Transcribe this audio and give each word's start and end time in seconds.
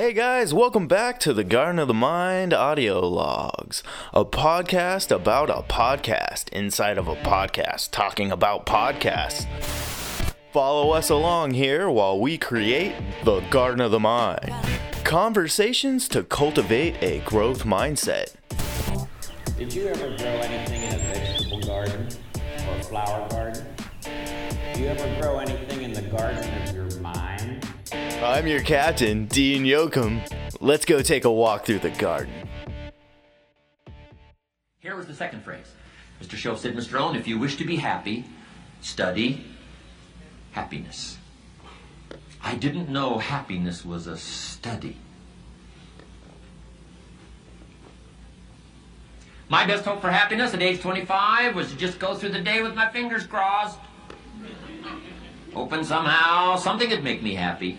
Hey 0.00 0.14
guys, 0.14 0.54
welcome 0.54 0.88
back 0.88 1.20
to 1.20 1.34
the 1.34 1.44
Garden 1.44 1.78
of 1.78 1.86
the 1.86 1.92
Mind 1.92 2.54
audio 2.54 3.06
logs, 3.06 3.82
a 4.14 4.24
podcast 4.24 5.14
about 5.14 5.50
a 5.50 5.60
podcast 5.60 6.48
inside 6.54 6.96
of 6.96 7.06
a 7.06 7.16
podcast 7.16 7.90
talking 7.90 8.32
about 8.32 8.64
podcasts. 8.64 9.44
Follow 10.54 10.92
us 10.92 11.10
along 11.10 11.50
here 11.50 11.90
while 11.90 12.18
we 12.18 12.38
create 12.38 12.94
the 13.24 13.40
Garden 13.50 13.82
of 13.82 13.90
the 13.90 14.00
Mind. 14.00 14.54
Conversations 15.04 16.08
to 16.08 16.22
cultivate 16.22 16.96
a 17.02 17.18
growth 17.26 17.64
mindset. 17.64 18.32
Did 19.58 19.74
you 19.74 19.86
ever 19.88 20.16
grow 20.16 20.30
anything 20.30 20.82
in 20.82 20.94
a 20.94 20.98
vegetable 21.12 21.60
garden 21.60 22.08
or 22.66 22.74
a 22.74 22.82
flower 22.84 23.28
garden? 23.28 23.66
Do 24.72 24.80
you 24.80 24.86
ever 24.86 25.20
grow 25.20 25.40
anything 25.40 25.82
in 25.82 25.92
the 25.92 26.00
garden 26.00 26.62
of 26.62 26.74
your 26.74 27.00
mind? 27.02 27.66
I'm 27.92 28.46
your 28.46 28.62
captain, 28.62 29.26
Dean 29.26 29.64
Yoakum. 29.64 30.20
Let's 30.60 30.84
go 30.84 31.02
take 31.02 31.24
a 31.24 31.32
walk 31.32 31.64
through 31.64 31.80
the 31.80 31.90
garden. 31.90 32.32
Here 34.78 34.96
was 34.96 35.06
the 35.06 35.14
second 35.14 35.42
phrase. 35.42 35.72
Mr. 36.22 36.36
Shoaff 36.36 36.58
said, 36.58 36.76
Mr. 36.76 36.94
Rohn, 36.94 37.16
if 37.16 37.26
you 37.26 37.38
wish 37.38 37.56
to 37.56 37.64
be 37.64 37.76
happy, 37.76 38.24
study 38.80 39.44
happiness. 40.52 41.18
I 42.42 42.54
didn't 42.54 42.88
know 42.88 43.18
happiness 43.18 43.84
was 43.84 44.06
a 44.06 44.16
study. 44.16 44.96
My 49.48 49.66
best 49.66 49.84
hope 49.84 50.00
for 50.00 50.10
happiness 50.10 50.54
at 50.54 50.62
age 50.62 50.80
25 50.80 51.56
was 51.56 51.70
to 51.70 51.76
just 51.76 51.98
go 51.98 52.14
through 52.14 52.28
the 52.30 52.40
day 52.40 52.62
with 52.62 52.74
my 52.74 52.88
fingers 52.88 53.26
crossed. 53.26 53.78
Hoping 55.54 55.84
somehow 55.84 56.56
something 56.56 56.90
would 56.90 57.04
make 57.04 57.22
me 57.22 57.34
happy. 57.34 57.78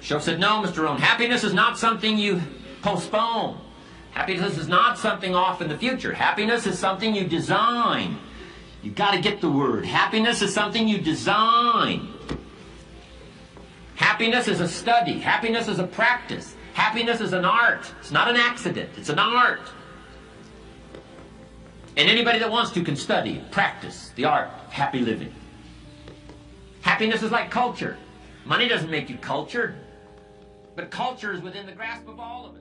Shoaff 0.00 0.22
said, 0.22 0.40
no, 0.40 0.62
Mr. 0.62 0.82
Rohn, 0.84 0.98
happiness 0.98 1.44
is 1.44 1.54
not 1.54 1.78
something 1.78 2.18
you 2.18 2.40
postpone. 2.82 3.58
Happiness 4.12 4.58
is 4.58 4.68
not 4.68 4.98
something 4.98 5.34
off 5.34 5.60
in 5.60 5.68
the 5.68 5.76
future. 5.76 6.12
Happiness 6.12 6.66
is 6.66 6.78
something 6.78 7.14
you 7.14 7.24
design. 7.24 8.18
You've 8.82 8.94
gotta 8.94 9.20
get 9.20 9.40
the 9.40 9.50
word. 9.50 9.84
Happiness 9.84 10.42
is 10.42 10.52
something 10.52 10.86
you 10.86 10.98
design. 10.98 12.08
Happiness 13.96 14.46
is 14.46 14.60
a 14.60 14.68
study. 14.68 15.18
Happiness 15.18 15.68
is 15.68 15.78
a 15.78 15.86
practice. 15.86 16.54
Happiness 16.74 17.20
is 17.20 17.32
an 17.32 17.44
art. 17.44 17.90
It's 18.00 18.10
not 18.10 18.28
an 18.28 18.36
accident. 18.36 18.90
It's 18.96 19.08
an 19.08 19.18
art. 19.18 19.62
And 21.96 22.08
anybody 22.08 22.38
that 22.40 22.50
wants 22.50 22.72
to 22.72 22.82
can 22.82 22.96
study, 22.96 23.42
practice 23.50 24.10
the 24.16 24.24
art 24.24 24.48
of 24.66 24.72
happy 24.72 25.00
living. 25.00 25.32
Happiness 26.94 27.24
is 27.24 27.32
like 27.32 27.50
culture. 27.50 27.96
Money 28.44 28.68
doesn't 28.68 28.88
make 28.88 29.10
you 29.10 29.16
cultured, 29.16 29.74
but 30.76 30.92
culture 30.92 31.32
is 31.32 31.40
within 31.40 31.66
the 31.66 31.72
grasp 31.72 32.06
of 32.06 32.20
all 32.20 32.46
of 32.46 32.54
us. 32.54 32.60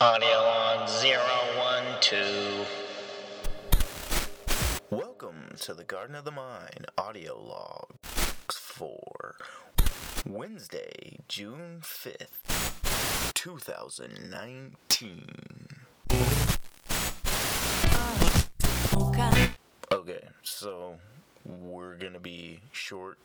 Audio 0.00 0.28
on 0.38 0.88
zero 0.88 1.20
one 1.58 1.84
two. 2.00 2.64
Welcome 4.88 5.56
to 5.60 5.74
the 5.74 5.84
Garden 5.84 6.16
of 6.16 6.24
the 6.24 6.30
Mind 6.30 6.86
audio 6.96 7.38
logs 7.38 8.56
for 8.56 9.36
Wednesday, 10.26 11.18
June 11.28 11.80
5th, 11.82 13.32
2019. 13.34 15.26
Okay, 19.92 20.20
so 20.42 20.96
we're 21.44 21.96
gonna 21.96 22.20
be 22.20 22.60
short, 22.72 23.18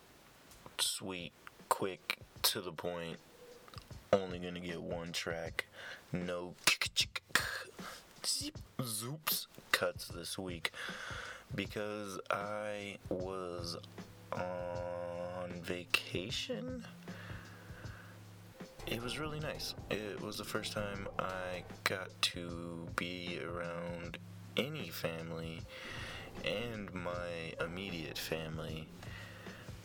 sweet, 0.78 1.32
quick, 1.70 2.18
to 2.44 2.62
the 2.62 2.72
point. 2.72 3.18
Only 4.14 4.40
gonna 4.40 4.60
get 4.60 4.82
one 4.82 5.12
track. 5.12 5.66
No 6.14 6.54
zoops 8.80 9.48
cuts 9.72 10.08
this 10.08 10.38
week 10.38 10.72
because 11.54 12.20
I 12.30 12.98
was 13.10 13.78
on 14.32 15.05
vacation. 15.54 16.86
It 18.88 19.02
was 19.02 19.18
really 19.18 19.40
nice. 19.40 19.74
It 19.90 20.22
was 20.22 20.38
the 20.38 20.44
first 20.44 20.74
time 20.74 21.08
I 21.18 21.64
got 21.84 22.10
to 22.34 22.88
be 22.96 23.40
around 23.44 24.18
any 24.58 24.90
family 24.90 25.62
and 26.44 26.94
my 26.94 27.54
immediate 27.64 28.18
family 28.18 28.88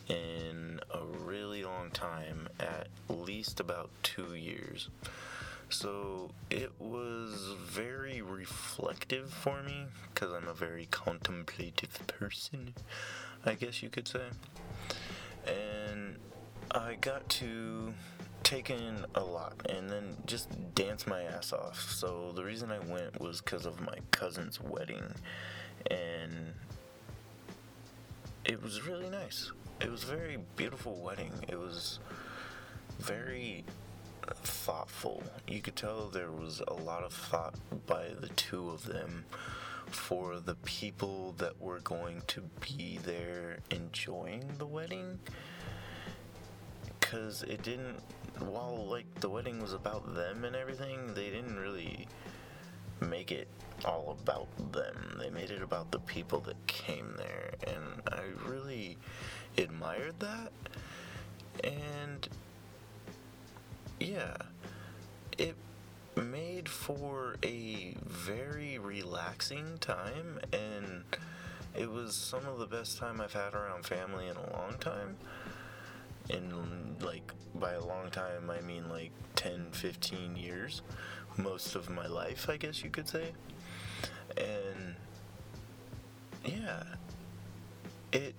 in 0.08 0.80
a 0.92 1.04
really 1.24 1.64
long 1.64 1.90
time, 1.90 2.48
at 2.58 2.88
least 3.08 3.60
about 3.60 3.90
two 4.02 4.34
years. 4.34 4.88
So 5.70 6.32
it 6.50 6.72
was 6.80 7.54
very 7.64 8.20
reflective 8.20 9.32
for 9.32 9.62
me 9.62 9.86
because 10.12 10.32
I'm 10.32 10.48
a 10.48 10.52
very 10.52 10.88
contemplative 10.90 11.96
person, 12.08 12.74
I 13.46 13.54
guess 13.54 13.82
you 13.82 13.88
could 13.88 14.08
say. 14.08 14.26
And 15.50 16.16
I 16.70 16.94
got 17.00 17.28
to 17.28 17.92
take 18.42 18.70
in 18.70 19.04
a 19.14 19.20
lot 19.20 19.54
and 19.68 19.90
then 19.90 20.16
just 20.26 20.48
dance 20.74 21.06
my 21.06 21.22
ass 21.22 21.52
off. 21.52 21.90
So 21.90 22.32
the 22.34 22.44
reason 22.44 22.70
I 22.70 22.78
went 22.78 23.20
was 23.20 23.40
because 23.40 23.66
of 23.66 23.80
my 23.80 23.98
cousin's 24.10 24.60
wedding. 24.60 25.14
And 25.90 26.54
it 28.44 28.62
was 28.62 28.86
really 28.86 29.10
nice. 29.10 29.52
It 29.80 29.90
was 29.90 30.04
a 30.04 30.06
very 30.06 30.38
beautiful 30.56 30.96
wedding. 30.96 31.32
It 31.48 31.58
was 31.58 31.98
very 32.98 33.64
thoughtful. 34.42 35.22
You 35.46 35.60
could 35.60 35.76
tell 35.76 36.08
there 36.08 36.30
was 36.30 36.62
a 36.66 36.74
lot 36.74 37.02
of 37.02 37.12
thought 37.12 37.54
by 37.86 38.08
the 38.20 38.28
two 38.28 38.70
of 38.70 38.84
them 38.84 39.24
for 39.90 40.40
the 40.40 40.54
people 40.56 41.34
that 41.38 41.60
were 41.60 41.80
going 41.80 42.22
to 42.28 42.42
be 42.60 42.98
there 43.04 43.58
enjoying 43.70 44.44
the 44.58 44.66
wedding. 44.66 45.18
Because 46.98 47.42
it 47.42 47.62
didn't, 47.62 48.00
while 48.38 48.86
like 48.88 49.06
the 49.20 49.28
wedding 49.28 49.60
was 49.60 49.72
about 49.72 50.14
them 50.14 50.44
and 50.44 50.54
everything, 50.54 51.14
they 51.14 51.30
didn't 51.30 51.58
really 51.58 52.06
make 53.00 53.32
it 53.32 53.48
all 53.84 54.16
about 54.22 54.48
them. 54.72 55.18
They 55.18 55.30
made 55.30 55.50
it 55.50 55.62
about 55.62 55.90
the 55.90 56.00
people 56.00 56.40
that 56.40 56.66
came 56.66 57.14
there. 57.16 57.52
And 57.66 58.02
I 58.08 58.22
really 58.48 58.98
admired 59.58 60.20
that. 60.20 60.52
And 61.64 62.28
yeah, 63.98 64.36
made 66.20 66.68
for 66.68 67.36
a 67.42 67.94
very 68.06 68.78
relaxing 68.78 69.78
time, 69.80 70.40
and 70.52 71.04
it 71.76 71.90
was 71.90 72.14
some 72.14 72.46
of 72.46 72.58
the 72.58 72.66
best 72.66 72.98
time 72.98 73.20
I've 73.20 73.32
had 73.32 73.54
around 73.54 73.86
family 73.86 74.26
in 74.26 74.36
a 74.36 74.52
long 74.52 74.74
time. 74.78 75.16
And, 76.28 77.02
like, 77.02 77.32
by 77.54 77.72
a 77.72 77.84
long 77.84 78.10
time, 78.10 78.50
I 78.50 78.60
mean 78.60 78.88
like 78.88 79.10
10, 79.36 79.68
15 79.72 80.36
years. 80.36 80.82
Most 81.36 81.74
of 81.74 81.88
my 81.90 82.06
life, 82.06 82.48
I 82.48 82.56
guess 82.56 82.84
you 82.84 82.90
could 82.90 83.08
say. 83.08 83.32
And, 84.36 84.94
yeah, 86.44 86.82
it 88.12 88.34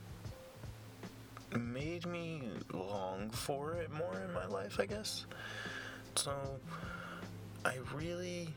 made 1.58 2.06
me 2.06 2.44
long 2.74 3.30
for 3.30 3.74
it 3.74 3.92
more 3.92 4.22
in 4.26 4.34
my 4.34 4.46
life, 4.46 4.80
I 4.80 4.86
guess. 4.86 5.26
So, 6.16 6.32
I 7.64 7.76
really 7.94 8.50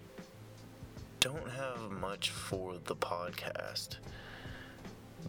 don't 1.20 1.50
have 1.50 1.90
much 1.90 2.30
for 2.30 2.76
the 2.84 2.96
podcast 2.96 3.96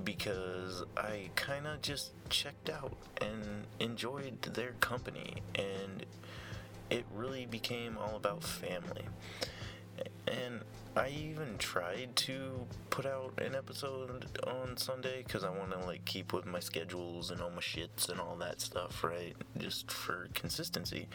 because 0.04 0.84
I 0.96 1.30
kind 1.36 1.68
of 1.68 1.82
just 1.82 2.12
checked 2.30 2.70
out 2.70 2.94
and 3.20 3.66
enjoyed 3.80 4.42
their 4.42 4.72
company, 4.80 5.42
and 5.56 6.06
it 6.90 7.06
really 7.14 7.46
became 7.46 7.98
all 7.98 8.16
about 8.16 8.44
family. 8.44 9.06
And 10.28 10.62
I 10.96 11.10
even 11.10 11.58
tried 11.58 12.16
to 12.16 12.68
put 12.90 13.06
out 13.06 13.34
an 13.40 13.56
episode 13.56 14.26
on 14.48 14.78
Sunday 14.78 15.24
because 15.24 15.44
I 15.44 15.50
want 15.50 15.72
to 15.72 15.80
like 15.80 16.06
keep 16.06 16.32
with 16.32 16.46
my 16.46 16.62
schedules 16.62 17.32
and 17.32 17.42
all 17.42 17.50
my 17.50 17.62
shits 17.62 18.08
and 18.08 18.22
all 18.22 18.38
that 18.38 18.62
stuff, 18.62 19.04
right? 19.04 19.36
Just 19.58 19.92
for 19.92 20.30
consistency. 20.34 21.08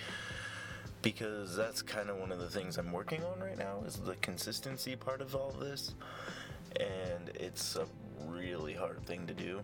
Because 1.02 1.56
that's 1.56 1.80
kind 1.82 2.10
of 2.10 2.18
one 2.18 2.30
of 2.30 2.38
the 2.38 2.48
things 2.48 2.76
I'm 2.76 2.92
working 2.92 3.22
on 3.24 3.40
right 3.40 3.56
now 3.56 3.82
is 3.86 3.96
the 3.96 4.16
consistency 4.16 4.96
part 4.96 5.20
of 5.20 5.34
all 5.34 5.50
this. 5.50 5.94
And 6.78 7.30
it's 7.34 7.76
a 7.76 7.86
really 8.26 8.74
hard 8.74 9.04
thing 9.06 9.26
to 9.26 9.34
do. 9.34 9.62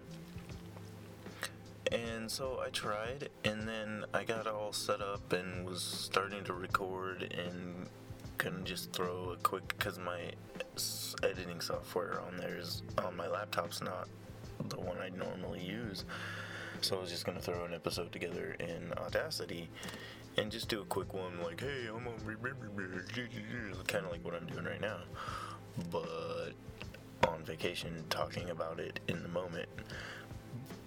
And 1.92 2.30
so 2.30 2.60
I 2.64 2.70
tried, 2.70 3.28
and 3.44 3.68
then 3.68 4.04
I 4.12 4.24
got 4.24 4.46
all 4.48 4.72
set 4.72 5.00
up 5.00 5.32
and 5.32 5.64
was 5.64 5.82
starting 5.82 6.42
to 6.44 6.52
record, 6.52 7.32
and 7.32 7.86
couldn't 8.38 8.64
just 8.64 8.92
throw 8.92 9.30
a 9.30 9.36
quick 9.36 9.68
because 9.68 9.98
my 9.98 10.18
editing 11.22 11.60
software 11.60 12.20
on 12.20 12.36
there 12.36 12.56
is 12.56 12.82
on 12.98 13.16
my 13.16 13.28
laptop's 13.28 13.80
not 13.80 14.08
the 14.68 14.80
one 14.80 14.98
I 14.98 15.10
normally 15.10 15.62
use. 15.62 16.04
So 16.80 16.98
I 16.98 17.00
was 17.00 17.10
just 17.10 17.24
gonna 17.24 17.40
throw 17.40 17.64
an 17.64 17.72
episode 17.72 18.12
together 18.12 18.56
in 18.60 18.92
Audacity 18.98 19.68
and 20.38 20.50
just 20.50 20.68
do 20.68 20.80
a 20.80 20.84
quick 20.84 21.14
one 21.14 21.40
like, 21.42 21.60
hey, 21.60 21.86
I'm 21.88 22.06
on 22.06 22.16
kind 23.86 24.04
of 24.04 24.12
like 24.12 24.24
what 24.24 24.34
I'm 24.34 24.46
doing 24.46 24.64
right 24.64 24.80
now, 24.80 24.98
but 25.90 26.52
on 27.28 27.42
vacation 27.44 28.04
talking 28.10 28.50
about 28.50 28.80
it 28.80 29.00
in 29.08 29.22
the 29.22 29.28
moment. 29.28 29.68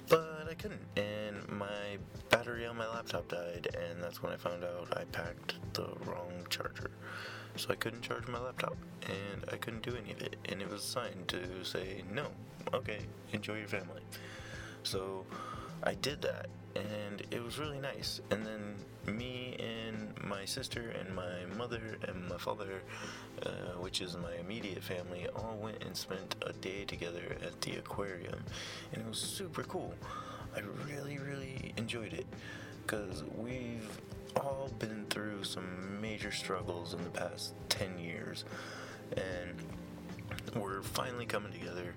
But 0.08 0.48
I 0.50 0.54
couldn't, 0.56 0.82
and 0.98 1.48
my 1.50 1.98
battery 2.30 2.66
on 2.66 2.78
my 2.78 2.88
laptop 2.88 3.28
died, 3.28 3.68
and 3.80 4.02
that's 4.02 4.24
when 4.24 4.34
I 4.34 4.38
found 4.38 4.64
out 4.64 4.98
I 4.98 5.04
packed 5.06 5.56
the 5.74 5.88
wrong 6.06 6.32
charger. 6.50 6.92
So 7.56 7.70
I 7.70 7.76
couldn't 7.76 8.02
charge 8.02 8.28
my 8.28 8.40
laptop, 8.40 8.76
and 9.04 9.46
I 9.52 9.58
couldn't 9.58 9.84
do 9.84 9.96
any 9.96 10.14
of 10.14 10.22
it, 10.22 10.36
and 10.46 10.62
it 10.62 10.70
was 10.70 10.84
a 10.84 10.88
sign 10.88 11.26
to 11.28 11.64
say, 11.64 12.04
no, 12.12 12.28
okay, 12.74 13.00
enjoy 13.34 13.58
your 13.60 13.68
family. 13.68 14.02
So 14.84 15.26
I 15.84 15.94
did 15.96 16.22
that, 16.24 16.48
and 16.76 17.24
it 17.32 17.44
was 17.44 17.58
really 17.58 17.80
nice. 17.80 18.22
And 18.32 18.46
then 18.46 18.76
me 19.06 19.56
and 19.60 20.14
my 20.24 20.46
sister 20.46 20.94
and 21.00 21.16
my 21.16 21.46
mother 21.58 21.98
and 22.08 22.28
my 22.28 22.38
father, 22.38 22.82
uh, 23.46 23.50
which 23.80 24.02
is 24.02 24.16
my 24.18 24.34
immediate 24.40 24.84
family, 24.84 25.28
all 25.36 25.58
went 25.62 25.84
and 25.84 25.96
spent 25.96 26.36
a 26.46 26.54
day 26.54 26.86
together 26.86 27.38
at 27.42 27.60
the 27.62 27.76
aquarium, 27.76 28.44
and 28.94 29.02
it 29.02 29.08
was 29.08 29.20
super 29.20 29.64
cool. 29.64 29.94
I 30.56 30.62
really, 30.88 31.18
really 31.20 31.74
enjoyed 31.78 32.14
it 32.14 32.26
because 32.86 33.24
we've 33.38 33.90
all 34.36 34.70
been 34.80 35.06
through 35.10 35.44
some 35.44 36.02
major 36.02 36.32
struggles 36.32 36.94
in 36.94 37.04
the 37.04 37.10
past 37.10 37.54
10 37.70 38.00
years, 38.00 38.46
and 39.16 39.56
we're 40.56 40.82
finally 40.82 41.26
coming 41.26 41.52
together 41.52 41.94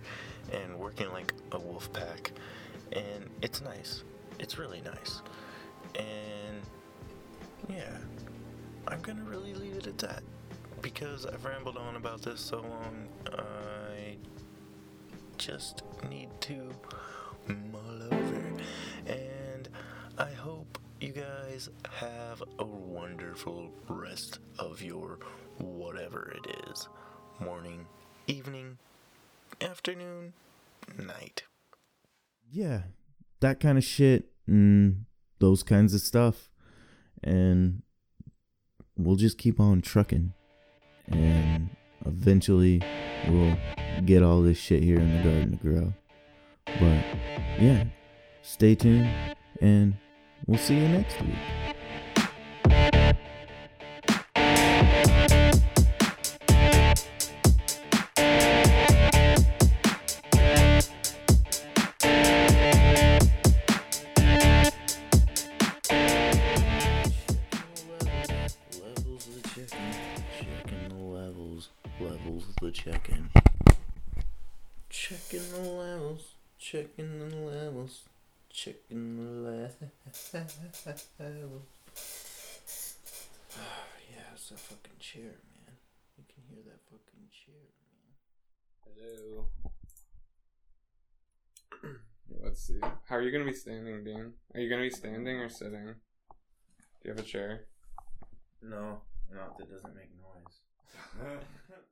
and 0.53 0.79
working 0.79 1.11
like 1.13 1.33
a 1.53 1.59
wolf 1.59 1.93
pack 1.93 2.33
and 2.93 3.29
it's 3.41 3.61
nice 3.63 4.03
it's 4.43 4.59
really 4.59 4.83
nice. 4.83 5.23
And 5.95 6.61
yeah 7.69 7.97
i'm 8.89 9.01
gonna 9.01 9.23
really 9.23 9.55
leave 9.55 9.77
it 9.77 9.87
at 9.87 9.99
that. 9.99 10.23
Because 10.83 11.27
i've 11.27 11.45
rambled 11.45 11.77
on 11.77 11.97
about 11.97 12.23
this 12.23 12.41
so 12.41 12.61
long 12.61 13.09
i 13.33 14.17
just 15.39 15.83
need 16.09 16.29
to 16.41 16.71
mull 17.73 18.03
over. 18.11 18.43
And 19.07 19.69
i 20.19 20.31
hope 20.31 20.79
you 21.01 21.13
guys 21.13 21.69
have 21.91 22.43
a 22.59 22.65
wonderful 22.65 23.71
rest 23.89 24.41
of 24.59 24.83
your 24.83 25.19
whatever 25.59 26.35
it 26.37 26.69
is. 26.69 26.89
Morning 27.39 27.87
evening 28.27 28.79
afternoon 29.61 30.33
night. 30.99 31.45
Yeah, 32.51 32.83
that 33.41 33.61
kind 33.61 33.79
of 33.79 33.85
shit 33.85 34.32
and 34.47 35.05
those 35.39 35.63
kinds 35.63 35.95
of 35.95 36.01
stuff. 36.01 36.51
And 37.23 37.83
we'll 38.97 39.17
just 39.17 39.39
keep 39.39 39.61
on 39.61 39.81
trucking. 39.81 40.33
And 41.09 41.71
eventually 42.07 42.83
we'll 43.29 43.57
get 44.05 44.23
all 44.23 44.43
this 44.43 44.59
shit 44.59 44.83
here 44.83 44.99
in 44.99 45.17
the 45.17 45.23
garden 45.23 45.51
to 45.53 45.57
grow. 45.57 45.93
But 46.67 47.05
yeah, 47.61 47.85
stay 48.43 48.75
tuned 48.75 49.11
and 49.61 49.97
we'll 50.47 50.59
see 50.59 50.77
you 50.77 50.89
next 50.89 51.21
week. 51.21 51.62
Checking 74.93 75.51
the 75.53 75.71
levels. 75.71 76.35
Checking 76.59 77.19
the 77.19 77.35
levels. 77.37 78.03
Checking 78.51 79.17
the 79.17 79.23
levels. 79.51 79.73
Oh, 83.57 83.87
yeah, 84.11 84.35
it's 84.35 84.51
that 84.51 84.59
fucking 84.59 84.99
chair, 85.01 85.23
man. 85.23 85.77
You 86.19 86.25
can 86.29 86.43
hear 86.47 86.63
that 86.67 86.81
fucking 86.91 87.27
chair, 87.33 87.65
man. 87.81 88.13
Hello. 88.85 89.47
Let's 92.45 92.63
see. 92.63 92.79
How 93.09 93.17
are 93.17 93.23
you 93.23 93.33
gonna 93.33 93.51
be 93.51 93.55
standing, 93.57 94.05
Dean? 94.05 94.35
Are 94.55 94.61
you 94.61 94.69
gonna 94.69 94.83
be 94.83 94.91
standing 94.91 95.39
or 95.39 95.49
sitting? 95.49 95.87
Do 95.87 97.05
you 97.05 97.11
have 97.13 97.19
a 97.19 97.23
chair? 97.23 97.65
No, 98.61 99.01
not 99.35 99.57
that 99.57 99.71
doesn't 99.71 99.97
make 99.97 100.11
noise. 100.21 100.61